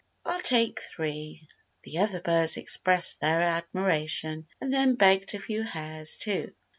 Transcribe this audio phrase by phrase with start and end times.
[0.25, 1.47] "I'll take three."
[1.83, 6.55] The other birds expressed their admiration, and then begged a few hairs, too.